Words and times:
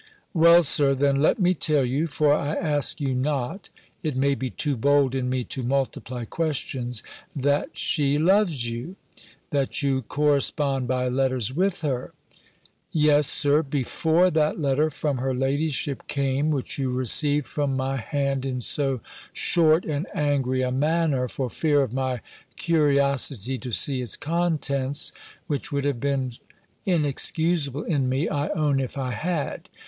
"Well, 0.33 0.63
Sir, 0.63 0.95
then 0.95 1.15
let 1.17 1.37
me 1.39 1.53
tell 1.53 1.85
you, 1.85 2.07
for 2.07 2.33
I 2.33 2.55
ask 2.55 2.99
you 2.99 3.13
not 3.13 3.69
(it 4.01 4.15
may 4.15 4.33
be 4.33 4.49
too 4.49 4.75
bold 4.75 5.13
in 5.13 5.29
me 5.29 5.43
to 5.43 5.61
multiply 5.61 6.25
questions,) 6.25 7.03
that 7.35 7.77
she 7.77 8.17
loves 8.17 8.65
you; 8.67 8.95
that 9.51 9.83
you 9.83 10.01
correspond 10.01 10.87
by 10.87 11.07
letters 11.07 11.53
with 11.53 11.81
her 11.81 12.13
Yes, 12.91 13.27
Sir, 13.27 13.61
before 13.61 14.31
that 14.31 14.59
letter 14.59 14.89
from 14.89 15.19
her 15.19 15.35
ladyship 15.35 16.07
came, 16.07 16.49
which 16.49 16.79
you 16.79 16.91
received 16.91 17.45
from 17.45 17.77
my 17.77 17.97
hand 17.97 18.43
in 18.43 18.59
so 18.59 19.01
short 19.33 19.85
and 19.85 20.07
angry 20.15 20.63
a 20.63 20.71
manner, 20.71 21.27
for 21.27 21.47
fear 21.47 21.83
of 21.83 21.93
my 21.93 22.21
curiosity 22.57 23.59
to 23.59 23.71
see 23.71 24.01
its 24.01 24.15
contents, 24.17 25.13
which 25.45 25.71
would 25.71 25.85
have 25.85 25.99
been 25.99 26.31
inexcusable 26.87 27.83
in 27.83 28.09
me, 28.09 28.27
I 28.27 28.47
own, 28.47 28.79
if 28.79 28.97
I 28.97 29.11
had. 29.11 29.69